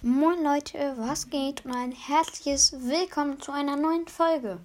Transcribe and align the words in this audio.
Moin 0.00 0.44
Leute, 0.44 0.94
was 0.96 1.28
geht 1.28 1.64
und 1.64 1.74
ein 1.74 1.90
herzliches 1.90 2.72
Willkommen 2.72 3.40
zu 3.40 3.50
einer 3.50 3.74
neuen 3.74 4.06
Folge. 4.06 4.60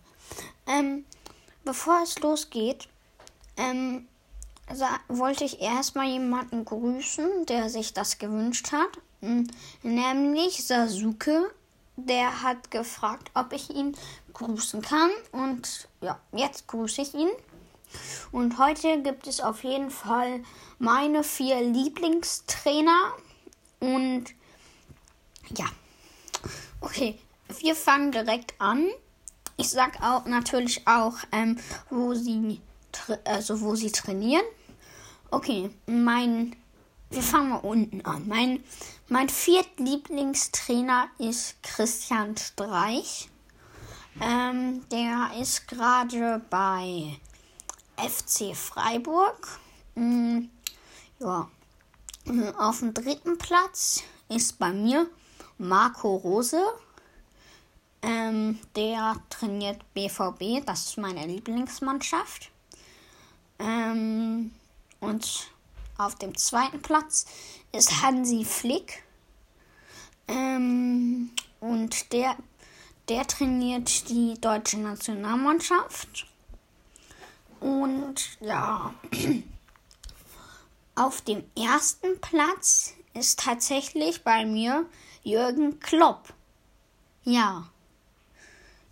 Ähm, 0.67 1.05
bevor 1.65 2.03
es 2.03 2.19
losgeht, 2.19 2.87
ähm, 3.57 4.07
wollte 5.07 5.43
ich 5.43 5.59
erstmal 5.59 6.05
jemanden 6.05 6.65
grüßen, 6.65 7.47
der 7.47 7.71
sich 7.71 7.93
das 7.93 8.19
gewünscht 8.19 8.71
hat. 8.71 8.89
Hm, 9.21 9.47
nämlich 9.81 10.67
Sasuke. 10.67 11.51
Der 11.95 12.43
hat 12.43 12.69
gefragt, 12.69 13.31
ob 13.33 13.53
ich 13.53 13.71
ihn 13.71 13.97
grüßen 14.33 14.83
kann. 14.83 15.09
Und 15.31 15.87
ja, 16.01 16.19
jetzt 16.31 16.67
grüße 16.67 17.01
ich 17.01 17.15
ihn. 17.15 17.31
Und 18.31 18.59
heute 18.59 19.01
gibt 19.01 19.25
es 19.25 19.41
auf 19.41 19.63
jeden 19.63 19.89
Fall 19.89 20.43
meine 20.77 21.23
vier 21.23 21.59
Lieblingstrainer. 21.59 23.13
Und 23.79 24.25
ja. 25.57 25.65
Okay, 26.81 27.17
wir 27.59 27.75
fangen 27.75 28.11
direkt 28.11 28.59
an. 28.59 28.89
Ich 29.57 29.69
sag 29.69 30.01
auch 30.01 30.25
natürlich 30.25 30.87
auch, 30.87 31.15
ähm, 31.31 31.59
wo 31.89 32.13
sie 32.13 32.59
also 33.25 33.61
wo 33.61 33.75
sie 33.75 33.91
trainieren. 33.91 34.45
Okay, 35.31 35.69
mein 35.85 36.55
wir 37.09 37.21
fangen 37.21 37.49
mal 37.49 37.57
unten 37.57 38.01
an. 38.05 38.27
Mein 38.27 38.63
mein 39.07 39.29
viertlieblingstrainer 39.29 41.07
ist 41.19 41.61
Christian 41.61 42.35
Streich. 42.37 43.29
Ähm, 44.21 44.87
der 44.89 45.31
ist 45.39 45.67
gerade 45.67 46.41
bei 46.49 47.17
FC 47.97 48.55
Freiburg. 48.55 49.59
Mhm, 49.95 50.49
ja. 51.19 51.49
Auf 52.57 52.79
dem 52.79 52.93
dritten 52.93 53.37
Platz 53.37 54.03
ist 54.29 54.57
bei 54.57 54.71
mir 54.71 55.09
Marco 55.63 56.15
Rose. 56.17 56.61
Ähm, 58.01 58.59
der 58.75 59.15
trainiert 59.29 59.81
BVB, 59.93 60.65
das 60.65 60.89
ist 60.89 60.97
meine 60.97 61.25
Lieblingsmannschaft. 61.25 62.51
Ähm, 63.59 64.51
und 64.99 65.51
auf 65.97 66.15
dem 66.15 66.37
zweiten 66.37 66.81
Platz 66.81 67.25
ist 67.71 68.03
Hansi 68.03 68.43
Flick. 68.43 69.03
Ähm, 70.27 71.31
und 71.61 72.11
der, 72.11 72.35
der 73.07 73.25
trainiert 73.25 74.09
die 74.09 74.39
deutsche 74.41 74.79
Nationalmannschaft. 74.79 76.27
Und 77.61 78.37
ja, 78.41 78.93
auf 80.95 81.21
dem 81.21 81.43
ersten 81.55 82.19
Platz 82.19 82.95
ist 83.13 83.39
tatsächlich 83.39 84.23
bei 84.23 84.45
mir 84.45 84.85
Jürgen 85.23 85.79
Klopp. 85.79 86.33
Ja. 87.23 87.67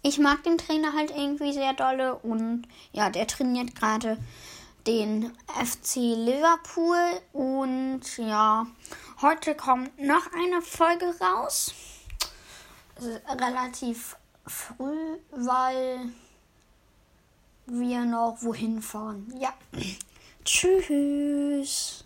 Ich 0.03 0.17
mag 0.17 0.43
den 0.43 0.57
Trainer 0.57 0.93
halt 0.93 1.11
irgendwie 1.11 1.53
sehr 1.53 1.73
dolle 1.73 2.15
und 2.15 2.63
ja, 2.91 3.09
der 3.09 3.27
trainiert 3.27 3.75
gerade 3.75 4.17
den 4.87 5.31
FC 5.47 5.95
Liverpool 5.97 6.97
und 7.33 8.01
ja, 8.17 8.65
heute 9.21 9.53
kommt 9.53 9.99
noch 9.99 10.31
eine 10.33 10.61
Folge 10.61 11.13
raus. 11.19 11.73
Relativ 13.27 14.15
früh, 14.47 15.17
weil 15.31 16.11
wir 17.67 18.05
noch 18.05 18.37
wohin 18.41 18.81
fahren. 18.81 19.33
Ja. 19.39 19.53
Tschüss. 20.45 22.00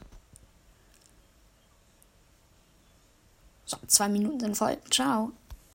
So, 3.66 3.78
zwei 3.88 4.08
Minuten 4.10 4.40
sind 4.40 4.58
voll. 4.58 4.78
Ciao. 4.90 5.32